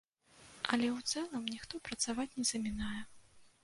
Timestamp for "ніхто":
1.53-1.85